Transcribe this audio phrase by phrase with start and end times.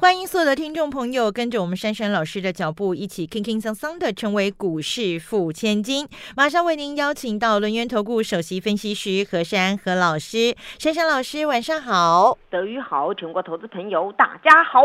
[0.00, 6.08] 欢迎所有的听众朋友跟着我们珊珊老师的脚步，一起轻轻松松的成为股市富千金。
[6.36, 14.84] 马上为您邀请到轮源投顾首席分析师何珊何老师，珊珊老师晚上好，德语好，全国投资朋友大家好。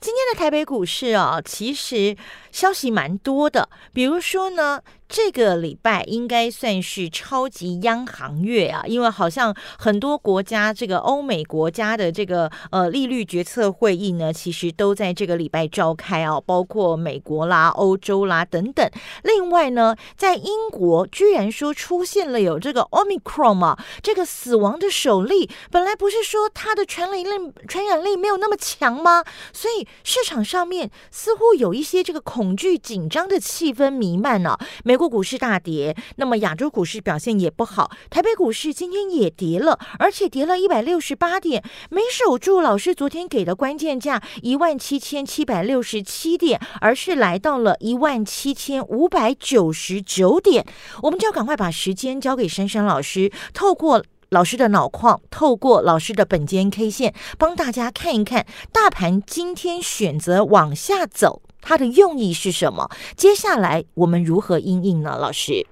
[0.00, 2.16] 今天的台北股市啊，其实
[2.52, 4.80] 消息蛮多的，比如说呢。
[5.08, 18.90] 这个礼拜应该算是超级央行月啊，因为好像很多国家这个欧美国家的这个呃利率决策会议呢，其实都在这个礼拜召开啊，包括美国啦、欧洲啦等等。
[19.22, 29.22] 另外呢，在英国居然说出现了有这个 omicron 啊，这个死亡的首例，本来不是说它的传染力传染力没有那么强吗？
[29.52, 34.58] 所以市场上面似乎有一些这个恐惧紧张的气氛弥漫呢。
[34.82, 37.90] 美美国股市大跌，那么亚洲股市表现也不好。
[38.08, 50.64] 台北股市今天也跌了，而且跌了一百六十八点，没守住老师昨天给的关键价一万七千七百六十七点，而是来到了一万七千五百九十九点。
[51.02, 61.42] 我们就要赶快把时间交给珊珊老师，透过老师的脑矿，透过老师的本间 K 线，帮大家看一看大盘今天选择往下走。
[61.62, 62.88] 它的用意是什么？
[63.16, 65.16] 接下来我们如何应应呢？
[65.20, 65.66] 老师，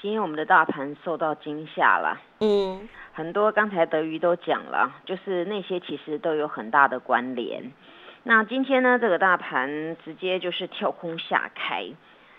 [0.00, 2.18] 今天我们的大盘受到惊吓了。
[2.40, 7.72] 嗯，很多刚才德瑜都讲了，就是那些其实都有很大的关联。
[8.24, 11.84] 那今天呢，这个大盘直接就是跳空下开。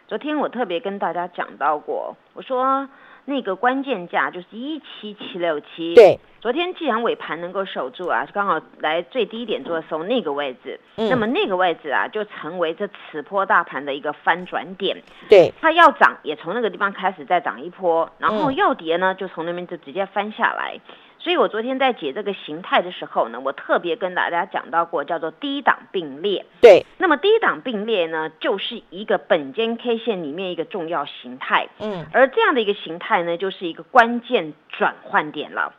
[0.07, 2.87] 昨天我特别跟大家讲到过，我说
[3.25, 5.93] 那个关键价就是一七七六七。
[5.95, 6.19] 对。
[6.41, 15.01] 昨天既然尾盘能够守住啊，刚好来最低点做的时候那个位置，那么那个位置啊就成为这此波大盘的一个翻转点。
[15.29, 20.77] 对，它要涨也从那个地方开始再涨一波，然后要跌呢就从那边就直接翻下来。
[21.23, 26.45] 所以我昨天在解这个形态的时候呢，我特别跟大家讲到过叫做低档并列。
[26.59, 31.69] 对，那么低档并列呢就是一个本间 K 线里面一个重要形态。
[31.79, 35.73] 嗯，而这样的一个形态呢就是一个关键转换点了。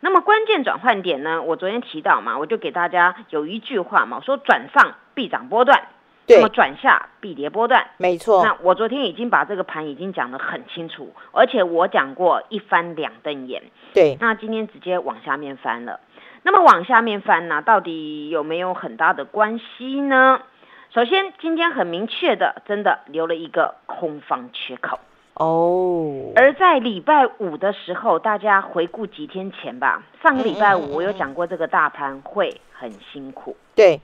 [0.00, 1.40] 那么关键转换点呢？
[1.42, 5.86] 我昨天提到嘛，我就给大家有一句话嘛，我说转上必涨波段，
[6.36, 8.44] 那么转下必跌波段，没错。
[8.44, 13.62] 那我昨天已经把这个盘已经讲得很清楚，而且我讲过一翻两瞪眼。
[13.92, 16.00] 对，那今天直接往下面翻了。
[16.42, 20.40] 那么往下面翻呢，到底有没有很大的关系呢？
[20.92, 24.98] 首先，今天很明确的，真的留了一个空方缺口。
[25.34, 30.02] 哦，而在礼拜五的时候，大家回顾几天前吧。
[30.22, 33.56] 上个礼拜五我有讲过，这个大盘会很辛苦。
[33.74, 34.00] 对，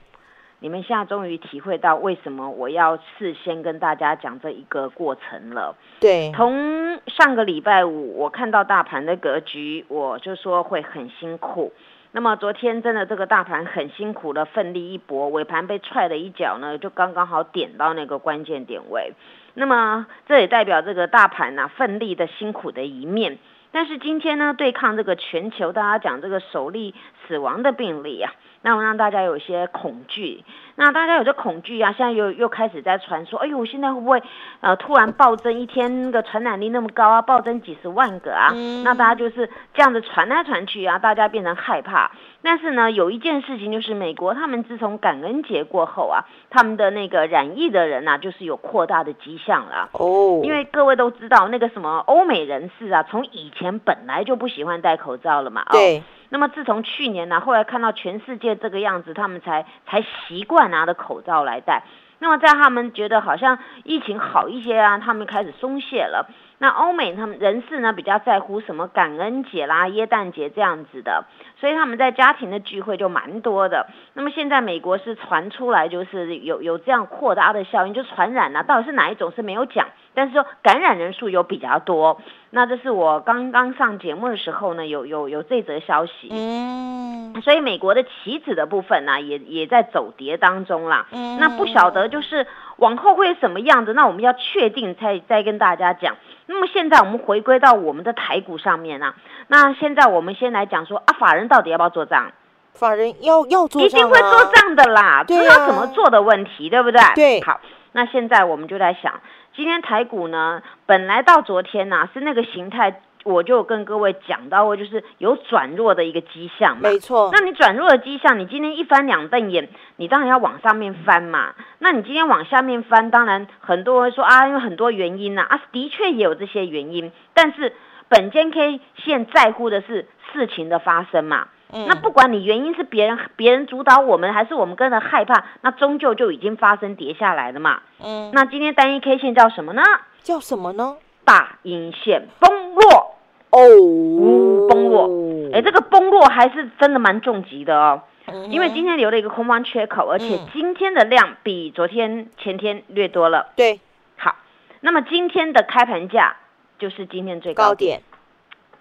[0.59, 5.75] 你们现在终于体会到为什么我要事先跟大家讲这一个过程了。
[5.99, 11.71] 对，从上个礼拜五我看到大盘的格局，我就说会很辛苦。
[12.11, 19.13] 那么昨天真的这个大盘很辛苦的奋力一搏，尾盘被踹了一脚呢，就刚刚好点到那个关键点位。
[19.53, 23.37] 那么这也代表这个大盘呐奋力的辛苦的一面，
[23.71, 26.95] 但是今天呢对抗这个全球大家讲这个首例
[27.27, 30.43] 死亡的病例啊，那我让大家有些恐惧。
[30.79, 34.21] 那大家有这恐惧啊，现在又又开始在传说，哎呦，现在会不会
[34.61, 38.53] 呃突然暴增一天那个传染力那么高啊，暴增几十万个啊？
[38.83, 42.11] 那大家就是这样子传来传去啊，大家变成害怕。
[42.43, 49.89] 但是呢，有一件事情就是美国他们自从感恩节过后啊，他们的那个染疫的人呐，就是有扩大的迹象了。
[49.93, 55.65] 哦，因为各位都知道那个什么欧美人士啊，从以前本来就不喜欢戴口罩了嘛。
[55.71, 56.03] 对。
[56.29, 61.83] 那么自从去年呢，后来看到全世界这个样子，他们才才习惯拿着口罩来戴。
[62.19, 66.27] 那么在他们觉得好像疫情好一些啊，他们开始松懈了。
[66.57, 71.25] 那欧美他们人士呢比较在乎什么感恩节啦、耶诞节这样子的，
[71.59, 73.85] 所以他们在家庭的聚会就蛮多的。
[74.13, 79.87] 那么现在美国是传出来就是有有这样扩大的效应，就传染了，到底是哪一种是没有讲，
[80.17, 82.19] 但是说感染人数有比较多。
[82.49, 86.29] 那这是我刚刚上节目的时候呢，有有有这则消息。
[86.31, 91.05] 嗯，所以美国的棋子的部分呢，也也在走跌当中啦。
[91.11, 92.47] 嗯，那不晓得就是
[92.77, 96.15] 往后会什么样子，那我们要确定才再跟大家讲。
[96.47, 99.13] 那么现在我们回归到我们的台股上面啊，
[99.47, 102.31] 那现在我们先来讲说啊，法人到底要不要做账？
[102.73, 107.01] 法人要要做，一定会做账的啦，不知道怎么做的问题，对不对？
[107.15, 107.41] 对。
[107.41, 107.59] 好，
[107.91, 109.19] 那现在我们就在想，
[109.57, 116.83] 今天台股呢，本来到昨天呢是那个形态我就跟各位讲到过，就是有转弱的一个迹象嘛。
[116.83, 117.31] 没错。
[117.33, 121.55] 那你转弱的迹象，你今天一翻两瞪眼，你当然要往上面翻嘛。
[121.79, 127.11] 那你今天往下面翻，当然很多人说啊，因为很多原因呐啊，的确也有这些原因。
[127.33, 127.73] 但是
[128.09, 131.47] 本间 K 线在乎的是事情的发生嘛。
[131.71, 137.81] 那不管你原因是别人别人主导我们，还是我们跟着害怕，那终究就已经发生跌下来了嘛。
[138.03, 138.31] 嗯。
[138.33, 139.83] 那今天单一 K 线叫什么呢？
[140.23, 140.97] 叫什么呢？
[141.25, 143.15] 大阴线崩落
[143.49, 145.09] 哦，崩落，
[145.53, 148.01] 哎，这个崩落还是真的蛮重疾的哦，
[148.49, 153.47] 因为今天留了一个空方缺口，而且今天的量比昨天、前天略多了。
[153.57, 153.81] 对，
[154.15, 154.35] 好，
[154.79, 156.37] 那么今天的开盘价
[156.79, 158.01] 就是今天最高点，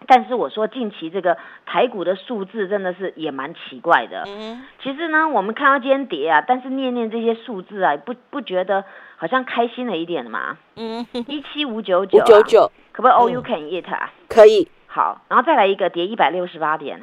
[0.07, 4.25] 但是我说近期这个台股的数字真的是也蛮奇怪的。
[4.27, 8.85] 嗯，其实呢，我们看到今天跌啊，但是念念这些数字啊，不不觉得。
[9.19, 14.13] 好像开心了一点嘛，嗯，一七五九九，五九九，可不可以？All you can eat 啊？
[14.29, 14.69] 可以。
[14.87, 17.01] 好，然后再来一个跌一百六十八点，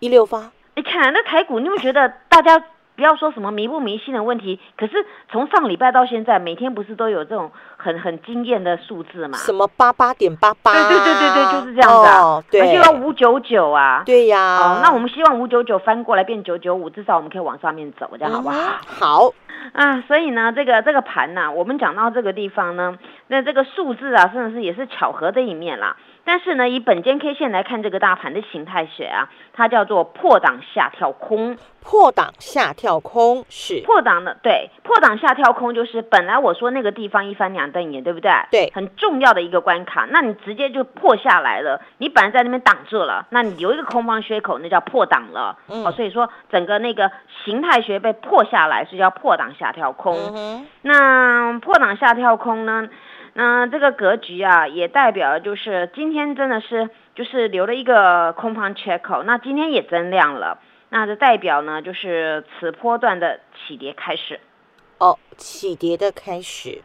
[0.00, 0.50] 一六八。
[0.74, 2.60] 你看那台股，你会觉得大家？
[2.94, 9.38] 不要说什么迷不迷信的问题，可是从上礼拜到现在，每天不是都有这种很很惊艳的数字嘛？
[9.38, 10.72] 什么八八点八八？
[10.72, 12.44] 对对对对对，就是这样子啊。
[12.50, 14.02] 对，就要五九九啊。
[14.04, 14.58] 对呀。
[14.58, 18.78] 哦，那我们希望五九九翻过来变九九五，至少我们可以往上面走，这样好不好？
[18.86, 19.34] 好。
[19.72, 22.98] 啊，所以呢，这个这个盘呢，我们讲到这个地方呢，
[23.28, 25.96] 那这个数字啊，真的是也是巧合的一面啦。
[26.24, 31.56] 但是呢，以本间 K 线来看，这个大盘的形态学啊，它叫做破档下跳空。
[31.84, 38.30] 破档下跳空是破档的，对，破档下跳空就是本来我说那个地方一翻两瞪眼，对不对？
[38.52, 41.80] 对，很重要的一个关卡，那你直接就破下来了。
[41.98, 45.58] 你本来在那边挡住了，那你留一个空方缺口，那叫破档了。
[45.66, 47.10] 哦，所以说整个那个
[47.44, 50.64] 形态学被破下来，是叫破档下跳空。
[50.82, 52.88] 那破档下跳空呢？
[53.34, 60.58] 那这个格局啊，也代表就是今天真的是就是留了一个空方缺口，那今天也增量了，
[60.90, 64.38] 那这代表呢就是此波段的起跌开始。
[64.98, 66.82] 哦，起跌的开始，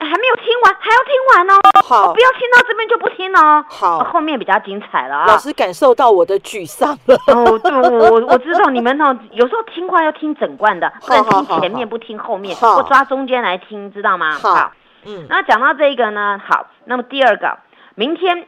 [0.00, 1.60] 还没有听完，还要听完哦。
[1.84, 3.62] 好，不要听到这边就不听哦。
[3.68, 5.26] 好，后面比较精彩了啊。
[5.26, 7.16] 老师感受到我的沮丧了。
[7.26, 14.32] 哦，对，我我知道你们哦，有时候听话要听整罐的，不能听前面不听后面，不抓中间来听，知道吗？
[14.32, 14.72] 好。
[15.04, 17.58] 嗯，那讲到这个呢，好，那么第二个，
[17.94, 18.46] 明天，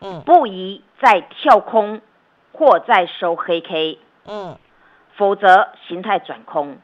[0.00, 2.00] 嗯，不宜再跳空
[2.52, 4.56] 或再收黑 K，嗯，
[5.16, 6.78] 否则形态转空。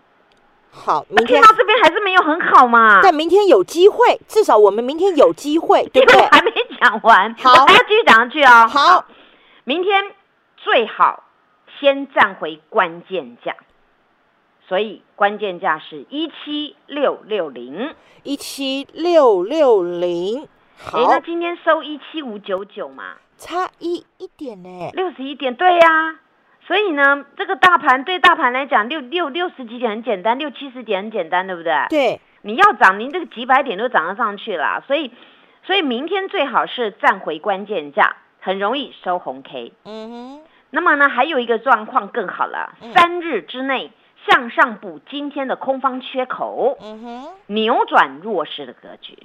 [0.70, 6.20] 好，明天到这边还是没有很好嘛，但明天有机会，至少我们明天有机会，对不对？
[6.30, 8.68] 还没讲完，好，还要继续讲下去哦。
[8.68, 9.04] 好，
[9.64, 10.04] 明天
[10.56, 11.24] 最好
[11.80, 13.54] 先站回关键价。
[14.68, 20.46] 所以关键价是一七六六零，一七六六零。
[20.76, 25.54] 好，那今天收一七五九九嘛，差一一点呢，六十一点。
[25.54, 26.18] 对呀，
[26.66, 31.72] 所以呢，这个大盘对大盘来讲，六六六十几点很简单，六七十点很简单，对不对？
[31.88, 34.84] 对，你要涨，您这个几百点都涨得上去了。
[34.86, 35.10] 所以，
[35.64, 39.72] 所以明天最好是站回关键价，很容易收红 K。
[39.84, 40.40] 嗯哼。
[40.70, 43.90] 那么呢，还有一个状况更好了，三日之内。
[44.26, 49.18] 向上补今天的空方缺口，嗯哼，扭转弱势的格局。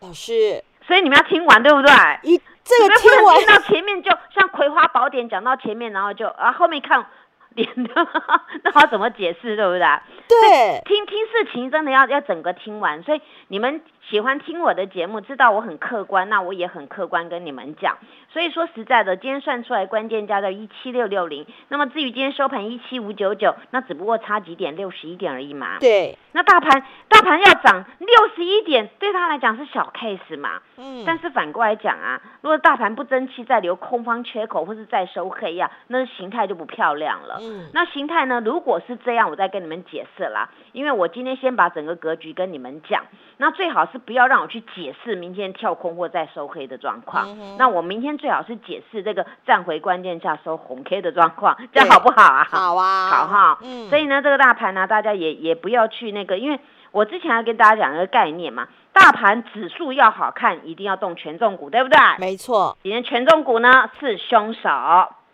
[0.00, 1.92] 老师，所以你们要听完，对不对？
[2.22, 7.06] 一这个听完，听到前面就像《葵花宝典》讲到前面，然后就啊后面看。
[7.54, 7.94] 脸的，
[8.64, 9.86] 那我怎么解释，对不对？
[10.26, 13.80] 对，听听事情真的要要整个听完，所以你们
[14.10, 17.96] 喜欢听我的节目，知道我很客观，那我也很客观跟你们讲。
[18.28, 25.78] 所以说实在的，今天算出来关键价在一七六六零，那么至于今天收盘一七五九九，那只不过差几点，六十一点而已嘛。
[25.80, 30.60] 对，那大盘大盘要涨六十一点，对他来讲是小 case 嘛。
[30.76, 31.04] 嗯。
[31.06, 37.38] 但是反过来讲啊，如果大盘不争气，再留空方缺口，或是再收黑呀，那形态就不漂亮了。
[37.40, 38.42] 嗯，那形态呢？
[38.44, 40.50] 如果是这样，我再跟你们解释啦。
[40.72, 43.04] 因为我今天先把整个格局跟你们讲，
[43.36, 47.28] 那最好是不要让我去解释明天跳空或再收黑的状况。
[47.56, 52.44] 那我明天最好是解释这个站回关键下收红 K 的状况，这样好不好啊？
[52.50, 53.58] 好啊，好哈。
[53.62, 56.58] 嗯，所以呢，这个大盘呢，大家也也不要去那个，因为
[56.90, 61.98] 我之前要跟大家讲一个概念嘛，大盘指数要好看，一定要动权重股，对不对？
[62.18, 64.68] 没错，今天权重股呢是凶手。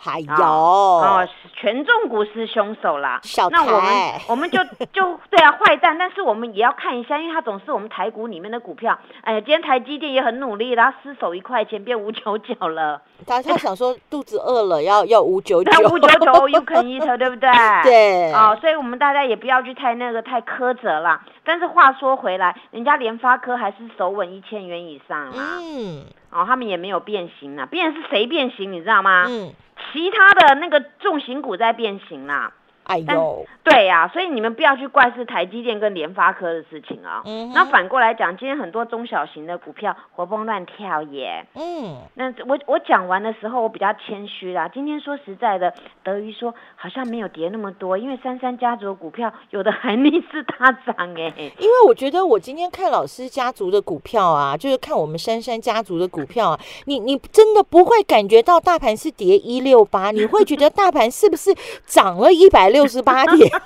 [0.03, 3.21] 还有哦，权重股是凶手啦。
[3.23, 3.91] 小那我们
[4.31, 4.59] 我们就
[4.95, 5.99] 就对啊，坏蛋。
[5.99, 8.99] 但是我们也要看一下，因为它总是我们台股里面的股票。
[9.21, 13.03] 哎呀，今天台积电也很努力，它失手一块钱变五九九了。
[13.27, 17.51] 大家想说肚子饿了要要五九九，五九九又肯一头，对不对？
[17.85, 18.33] 对。
[18.33, 21.21] 哦，所以我们大家也不要去太那个太苛责了。
[21.45, 25.59] 但是话说回来，人家联发科还是守稳一千元以上啊。
[25.61, 26.05] 嗯。
[26.31, 29.25] 哦，他们也没有变形啊，变是谁变形，你知道吗？
[29.29, 29.53] 嗯，
[29.93, 32.53] 其他的那个重型股在变形啦。
[32.91, 41.47] 哎呦，对呀、所以你们不要去怪是台积电跟联发科的事情啊、嗯那反过来讲，今天很多中小型的股票活蹦乱跳耶。
[41.55, 44.69] 嗯，那我我讲完的时候，我比较谦虚啦。
[44.69, 51.33] 今天说实在的，德瑜说好像没有跌那么多，因为三三家族的股票有的还逆势大涨哎。
[51.59, 61.55] 因为我觉得我今天看老师家族的股票啊，就是看我们珊珊家族的股票啊，你你真的不会感觉到大盘是跌一六八，你会觉得大盘是不是
[61.87, 63.51] 涨了一百六六十八点？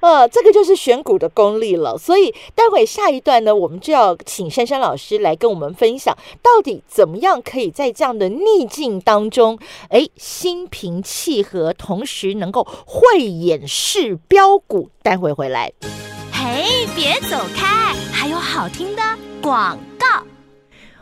[0.00, 1.98] 呃，这个就是选股的功力了。
[1.98, 9.58] 所以待会下一段呢，我们就要请珊珊老师来跟我们分享，到底怎么样可以在这样的逆境当中，
[9.88, 14.90] 哎，心平气和，同时能够慧眼识标股。
[15.02, 15.72] 待会回来。
[16.32, 19.02] 嘿，别走开，还有好听的
[19.42, 20.33] 广告。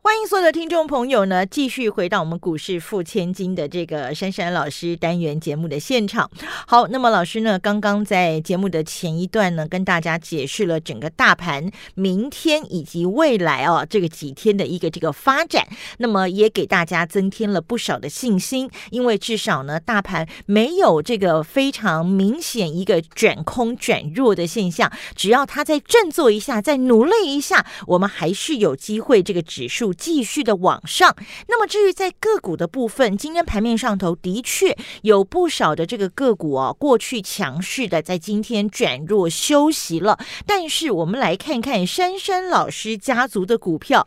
[0.00, 6.30] 欢迎所有的听众朋友呢，继续回到我们股市付千金的这个珊珊老师单元节目的现场。
[6.66, 15.66] 好，那么老师呢，刚刚在节目的前一段呢，跟大家解释了整个大盘明天以及未来哦这个几天的一个这个发展，
[15.98, 31.14] 那么也给大家增添了不少的信心，因为至少呢，大盘没有这个非常明显一个转空转弱的现象，只要它再振作一下，再努力一下，我们还是有机会这个指数继续的往上。
[31.48, 40.18] 那么至于在个股的部分，今天盘面上头的确有不少的这个个股啊，过去强势的在今天转弱休息了。
[40.46, 44.06] 但是我们来看看珊珊老师家族的股票，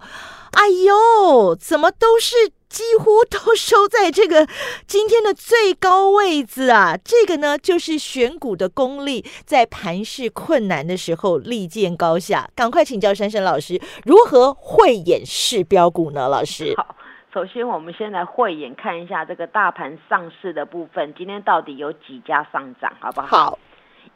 [0.52, 2.36] 哎呦，怎么都是
[2.70, 4.48] 几乎都收在这个
[4.86, 6.96] 今天的最高位置啊！
[7.04, 12.50] 这个呢，就是选股的功力，在盘势困难的时候力见高下。
[12.56, 16.28] 赶快请教珊珊老师，如何慧眼识标股呢？
[16.28, 16.96] 老师，好，
[17.34, 23.28] 首先我们先来慧眼看一下这个大盘上市的部分，今天到底有几家上涨，好不好？
[23.28, 23.60] 好，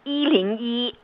[0.03, 0.95] 一零一，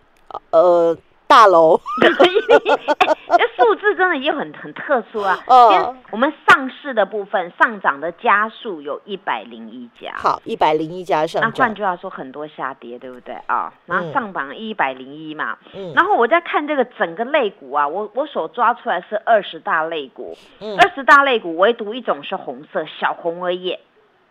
[0.52, 0.96] 呃，
[1.32, 5.40] 大楼， 这数字真的也很很特殊啊。
[5.48, 10.14] 哦我们上市的部分上涨的家数有一百零一家。
[10.18, 13.34] 好，一百零一家上那上换，句话说，很多下跌，对不对？
[13.46, 13.72] 啊？
[13.86, 15.94] 然后嗯上榜一百零一嘛，嗯。
[15.96, 20.78] 然后我在看这个整个类股啊，我我所抓出来是二十大类股，嗯。
[20.78, 23.78] 二十大类股唯独一种是红色小红而已，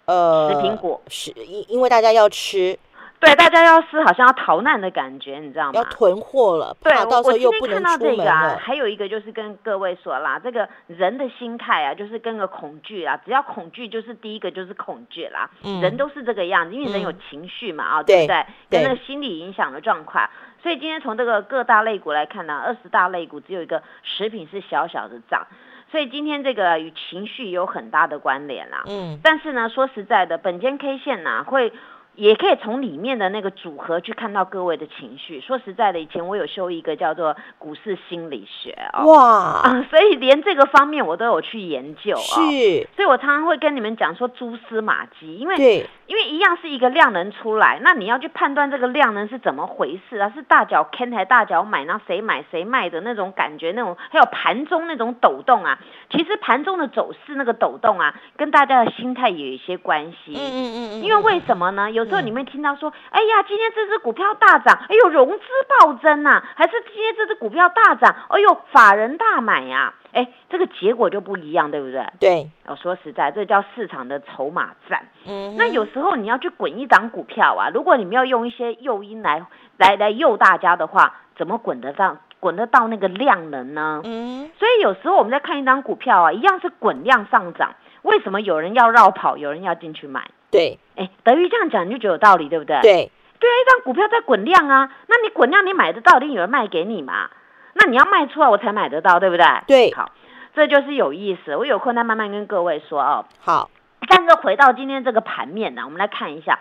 [0.04, 2.78] 呃食品股，是因因为大家要吃，
[3.21, 5.73] 对，大家要是好像要逃难的感觉，你知道吗？
[5.75, 8.57] 要囤货了，对，到时候又不能出门看到这个啊，了。
[8.57, 18.47] 还有一个就是跟各位说啦，这个人的心态啊，就是跟个恐惧啊，只要恐惧就是第一个就是恐惧啦，嗯人都是这个样子，因为人有嗯情绪嘛，啊，对对不对？
[18.71, 20.27] 对跟那个心理影响的状况。
[20.62, 25.47] 所以今天从这个各大类股来看呢，二十大类股只有一个食品是小小的涨，
[25.93, 28.83] 所以今天这个与情绪有很大的关联啦。
[28.87, 31.71] 嗯但是呢，说实在的，本间 K 线呢、会。
[32.14, 35.40] 也可以从里面的那个组合去看到各位的情绪。
[35.40, 39.23] 说实在的，以前我有修一个叫做股市心理学哦，哇，
[39.62, 42.21] 啊， 所以连这个方面我都有去研究哦。
[42.21, 50.31] 是，所以我常常会跟你们讲说蛛丝马迹，因为，因为一样是一个量能出来，那你要去判断这个量能是怎么回事啊？
[50.35, 51.85] 是大脚 K 还大脚买？
[51.85, 55.79] 然后谁买谁卖的那种感觉，那种还有盘中那种抖动啊。
[56.11, 60.35] 其实盘中的走势那个抖动啊，跟大家的心态也有一些关系。
[60.35, 61.90] 嗯嗯嗯嗯，因为为什么呢？
[61.90, 72.07] 有时候嗯你们听到说，哎呀，今天这只股票大涨，哎呦，融资暴增呐、还是今天这只股票大涨，哎呦，法人大买呀、哎，这个结果就不一样，对不对？
[72.19, 75.09] 对，我说实在，这叫市场的筹码战。
[75.26, 79.45] 嗯，那有时候你要去滚一档股票啊，如果你们要用一些诱因来
[79.76, 84.00] 来来诱大家的话，怎么滚得到滚得到那个量能呢？
[84.04, 90.30] 嗯所以有时候我们在看一张股票啊，一样是滚量上涨，为什么有人要绕跑，有人要进去买？
[90.50, 92.80] 对哎，德裕这样讲你就觉得有道理，对不对？
[92.83, 97.30] 对，对啊，一张股票在滚量啊，那你滚量你买得到，一定有人卖给你嘛。
[97.75, 99.47] 那你要卖出来我才买得到，对不对？
[99.66, 100.12] 对好，
[100.54, 101.57] 这就是有意思。
[101.57, 103.25] 我有空再慢慢跟各位说哦。
[103.40, 103.71] 好，
[104.09, 106.59] 但是回到今天这个盘面呢，我们来看一下。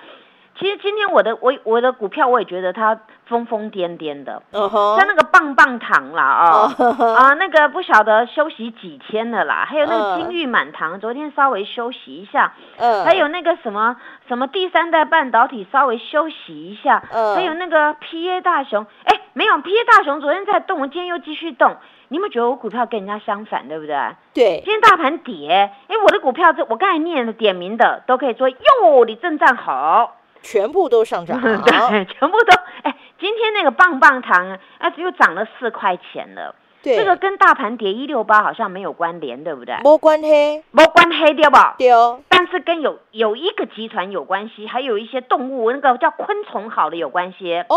[0.60, 4.98] 其实今天我的我我的股票，我也觉得它疯疯癫癫的，嗯哼。
[4.98, 6.44] 像那个棒棒糖啦，
[6.78, 13.96] 哦，啊，那个不晓得休息几天了啦，还有那个金玉满堂，昨天稍微休息一下，嗯，还有那个什么
[14.28, 17.36] 什么第三代半导体稍微休息一下，嗯。
[17.36, 21.78] 还有那个 PA 大熊，哎，没有 PA 大熊昨天在动，今天又继续动，
[22.10, 23.96] 你有没有觉得我股票跟人家相反，对不对？
[24.34, 30.18] 对，今天大盘跌，哎，我的股票这我刚才念的点名的都可以说哟，你正站好。
[30.42, 32.54] 全部都上涨， 对，全部都
[32.84, 36.56] 哎，今天那个棒棒糖啊，又涨了四块钱了。
[36.82, 39.76] 对，这个跟大盘跌一六八好像没有关联，对不对？
[39.84, 41.76] 没关系，没关系对吧？
[41.78, 47.54] 对哦，但是跟有有一个集团有关系，还有一些动物，那个叫昆虫好的有关系。
[47.68, 47.76] 哦，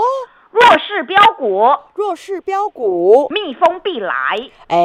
[0.52, 4.14] 弱势标股，弱势标股，蜜蜂必来，
[4.69, 4.78] 哎，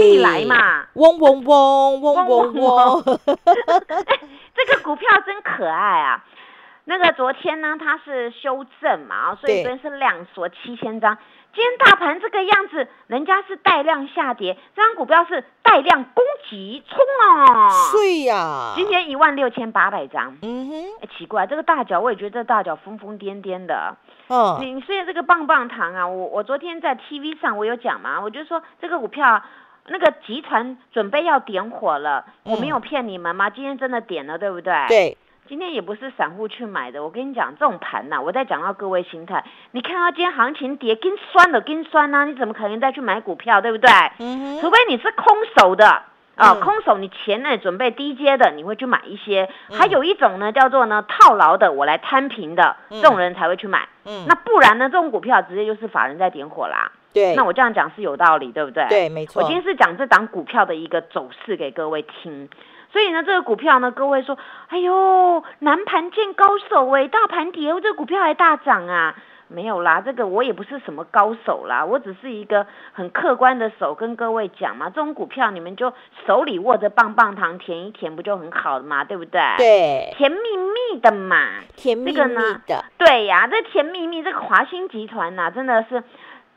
[0.00, 0.86] 必来嘛。
[0.94, 3.02] 嗡嗡嗡嗡嗡嗡，
[4.56, 6.24] 这个股票真可爱啊！
[6.86, 11.16] 那个昨天呢，它是修正嘛，所以昨天是量缩七千张。
[11.54, 17.68] 今天大盘这个样子，人家是带量下跌，这张股票是带量攻击冲啊！
[17.92, 20.36] 对呀，今天一万六千八百张。
[20.42, 23.96] 嗯哼，哎，奇怪，这个大脚我也觉得大脚疯疯癫癫的。
[24.26, 29.42] 哦，你所以这个棒棒糖啊，我我昨天在 TV 上我有讲嘛，我就说这个股票。
[29.86, 33.50] 那个集团准备要点火了，我没有骗你们吗？
[33.50, 34.72] 今天真的点了，对不对？
[34.88, 35.18] 对。
[35.46, 39.44] 今天也不是散户去买的，我跟你讲，这种盘呐、我在讲到各位心态。
[39.72, 43.90] 你看到今天行情跌，跟酸的跟酸呐、你怎么可能再去买股票，对不对？
[44.20, 45.86] 嗯除非你是空手的
[46.36, 49.46] 啊，嗯空手你钱呢准备低阶的，你会去买一些。
[49.70, 53.86] 还有一种呢叫做呢套牢的，我来摊平的，嗯这种人才会去买。
[54.06, 56.90] 嗯，那不然呢，这种股票直接就是法人在点火啦。
[57.12, 58.86] 对，那我这样讲是有道理，对不对？
[58.88, 62.48] 对，没错，我今天是讲这档股票的一个走势给各位听，
[62.94, 69.16] 所以呢，这个股票呢，各位说，哎呦，南盘见高手哎，大盘跌，这个股票还大涨啊？
[69.48, 75.92] 没有啦，这个我也不是什么高手啦，我只是一个很客观的手跟各位讲嘛，这种股票你们就
[76.24, 81.46] 手里握着棒棒糖舔一舔，不就很好了嘛，对不对？，对，甜蜜蜜的嘛。
[81.74, 86.02] 甜蜜蜜这个呢的，对呀，这甜蜜蜜这个华兴集团呐、真的是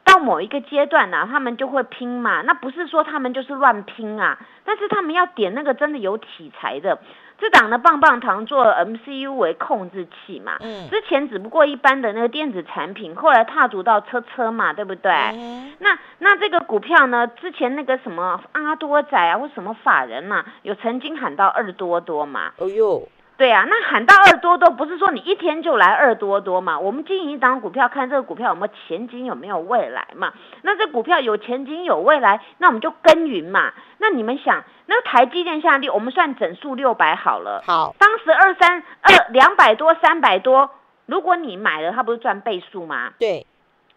[0.07, 2.41] 到某一个阶段啊、他们就会拼嘛。
[2.41, 6.97] 那不是说他们就是乱拼啊，但是他们要点那个真的有题材的。
[7.39, 15.11] 这档的棒棒糖做 MCU 为控制器嘛，嗯之前只不过一般的那个电子产品，后来踏足到车车嘛，对不对？
[15.35, 17.27] 嗯那那这个股票呢？
[17.27, 26.79] 之前那个什么阿多仔啊，或什么法人嘛，有曾经喊到二多多嘛，哦呦，对啊，那喊到二多多，不是说你一天就来二多多嘛？
[26.79, 30.33] 我们经营一档股票，看这个股票有没有前景，有没有未来嘛？
[30.63, 33.73] 那这股票有前景有未来，那我们就耕耘嘛。
[33.99, 37.63] 那你们想，那台积电下跌，我们算整数六百好了。
[37.67, 40.71] 好，当时二三二两百多、三百多，
[41.05, 43.11] 如果你买了，它不是赚倍数吗？
[43.19, 43.45] 对，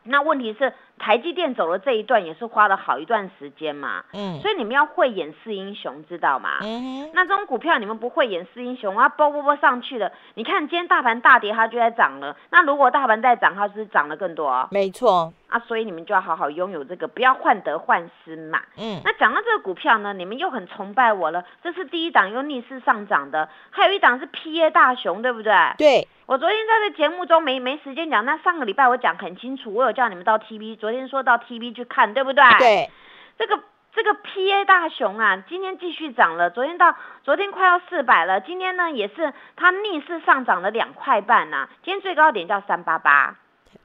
[0.04, 4.04] 那问题是台积电走了这一段，也是花了好一段时间嘛。
[4.12, 6.58] 嗯，所以你们要会演示英雄，知道吗？
[6.60, 10.12] 嗯哼，那这种股票你们不会演示英雄，啊，波波波上去了。
[10.34, 12.36] 你看今天大盘大跌，它就在涨了。
[12.50, 14.68] 那如果大盘在涨，它是涨了更多啊？
[14.70, 18.60] 没错啊，所以你们就要好好拥有这个，不要患得患失嘛。
[18.76, 21.44] 嗯，那讲到这个股票呢，你们又很崇拜我了。
[21.64, 25.52] 这是第一档又逆势上涨的，还有一档是 PA 大熊，对不对？
[25.76, 32.42] 对，我昨天在这节目中没没时间讲，那上个礼拜我讲很清楚，我有叫你们到 TV，昨天说到 TV 去看，对不对？
[32.58, 32.90] 对，
[33.38, 33.60] 这个
[33.94, 43.36] 这个 PA 大熊啊，今天继续涨了，昨天到昨天快要四百了，今天呢也是它逆势上涨了两块半呐、今天最高点叫三八八。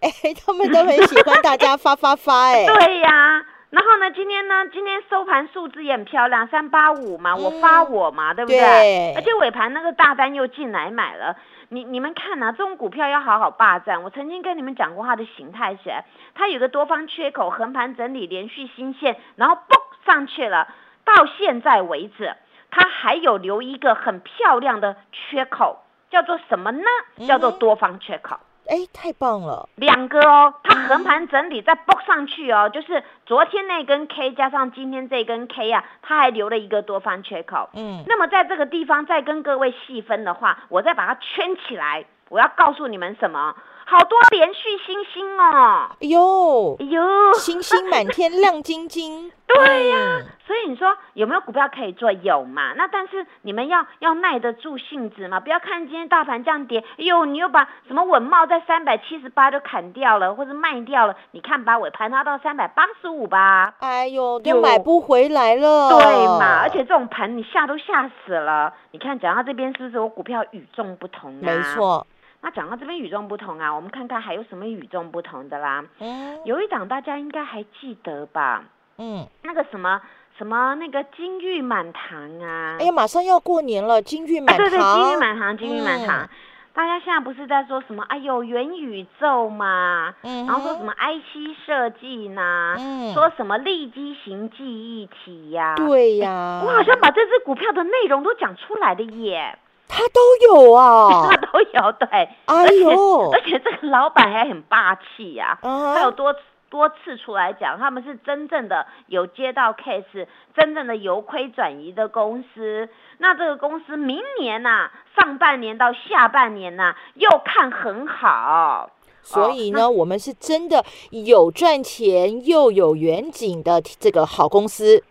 [0.02, 0.10] 哎，
[0.46, 8.60] 他们都很喜欢大家发发发，哎， 对呀、然后呢，今天呢，今天收盘数字也很漂亮，三八五嘛，我发我嘛，对不对？
[8.60, 11.36] 对而且尾盘那个大单又进来买了。
[11.76, 14.02] 你你们看呐、这种股票要好好霸占。
[14.02, 15.92] 我曾经跟你们讲过它的形态是，
[16.34, 20.70] 它有个多方缺口，横盘整理，连续新线，然后嘣上去了。
[21.04, 22.34] 到现在为止，
[22.72, 26.86] 它还有留一个很漂亮的缺口，叫做什么呢？
[27.28, 28.40] 叫做多方缺口。
[28.68, 37.70] 哎，太棒了，两个哦，它横盘整理再蹦上去哦，就是昨天那根 K 加上今天这根 K 啊，它还留了一个多方缺口。
[37.74, 43.56] 嗯，那么在这个地方再跟各位细分的话，我再把它圈起来，我要告诉你们什么？
[43.86, 49.32] 好多连续星星哦，哎呦，哎呦，星星满天，亮晶晶。
[49.48, 52.12] 对呀、嗯所以你说有没有股票可以做？
[52.12, 52.74] 有嘛？
[52.76, 63.74] 那但是你们要要耐得住性子嘛，不要看今天大盘这样跌，哎呦，你又把什么稳茂在三百七十八就砍掉了，或者卖掉了，你看把尾盘拉到三百八十五吧。
[63.80, 65.90] 哎呦，都有买不回来了。
[65.90, 66.60] 对嘛？
[66.62, 68.72] 而且这种盘你吓都吓死了。
[68.92, 71.42] 你看讲到这边是不是我股票与众不同啊？
[71.42, 71.62] 没。
[71.74, 72.06] 错。
[72.46, 75.84] 那讲到这边与众不同啊，我们看看还有什么与众不同的啦。
[76.00, 78.64] 嗯有一档大家应该还记得吧？
[79.00, 80.00] 嗯，那个什么
[80.38, 82.78] 什么那个金玉满堂啊。
[82.80, 86.22] 哎呀，马上要过年了，金玉满啊，对对，金玉满堂，金玉满堂。
[86.22, 86.30] 嗯
[86.76, 88.04] 大家现在不是在说什么？
[88.10, 100.20] 哎呦，元宇宙嘛，嗯然后说什么 IC 设计呐，嗯说什么立基型记忆体呀、对呀，我好像把这只股票的内容都讲出来的耶，他都
[100.50, 101.38] 有啊 他。
[101.38, 106.36] 都有对，哎而且呦而且这个老板还很霸气呀、啊他有多
[106.70, 112.90] 多次出来讲，他们是真正的有接到 case，真正的由亏转移的公司。
[113.20, 118.90] 那这个公司明年呐、上半年到下半年呐、又看很好。
[119.22, 125.02] 所以呢，我们是真的有赚钱又有远景的这个好公司。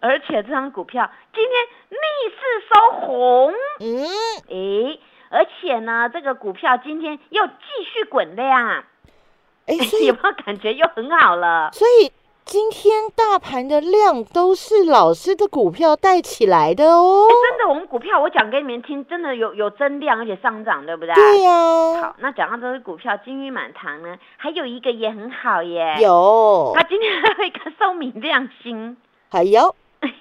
[0.00, 1.52] 而且这张股票今天
[1.94, 2.36] 逆势
[2.68, 4.06] 收红，嗯，
[4.48, 8.84] 诶，而且呢，这个股票今天又继续滚量，
[9.66, 11.70] 哎， 所以有没有感觉又很好了？
[11.72, 12.12] 所以
[12.44, 17.26] 今天大盘的量都是老师的股票带起来的哦。
[17.30, 21.14] 真的，我们股票我讲给你们听，真的有有增量，而且上涨，对不对？
[21.14, 21.50] 对呀、
[22.02, 26.72] 好，那讲到这个股票金玉满堂呢，还有一个也很好耶，，有。
[26.74, 28.96] 它今天还有一个收米亮星，
[29.30, 29.74] 还有。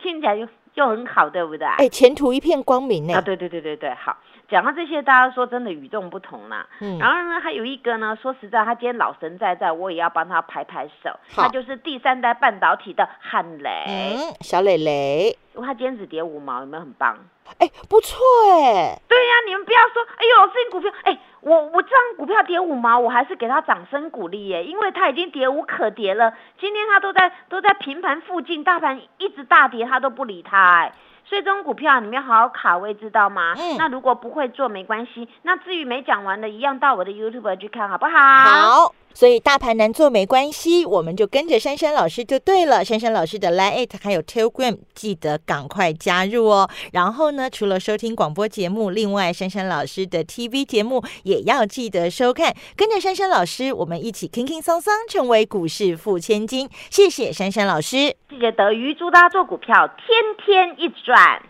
[0.00, 0.46] 听起来又
[0.78, 1.66] 又很好，对不对？
[1.66, 3.14] 哎，前途一片光明呢。
[3.14, 4.16] 啊，对对对对对，好，
[4.48, 6.64] 讲到这些，大家说真的与众不同啦。
[6.80, 17.18] 嗯然后呢，还有一个呢，说实在，他今天老神在在，我也要帮他拍拍手，好他就是第三代半导体的汉雷，嗯，小磊磊，他今天只跌五毛，有没有很棒？
[17.58, 18.18] 哎，不错
[18.52, 19.00] 哎。
[19.08, 26.32] 对呀、你们不要说，哎呦，这只股票，哎，我我这张股票跌五毛，我还是给它掌声鼓励耶，因为它已经跌无可跌了。
[26.58, 30.92] 今天它都在都在平盘附近，大盘一直大跌，它都不理它，哎。
[31.24, 33.54] 所以这种股票你们要好好卡位，知道吗？
[33.58, 38.12] 嗯那如果不会做没关系，那至于没讲完的，一样到我的 YouTube 去看，好不好？。
[38.16, 42.84] 好，所以大盘难做没关系，我们就跟着珊珊老师就对了。
[42.84, 46.70] 珊珊老师的 Line It 还有 Telegram，记得赶快加入哦。
[46.92, 52.54] 然后呢，除了收听广播节目，另外珊珊老师的 TV 节目也要记得收看。
[52.76, 56.70] 跟着珊珊老师，我们一起轻轻松松成为股市富千金。
[56.88, 57.96] 谢谢珊珊老师。
[58.30, 61.42] 谢谢德瑜，祝大家做股票天天一直赚。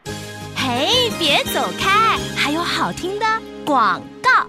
[0.57, 3.27] 嘿，别走开，还有好听的
[3.67, 4.49] 广告。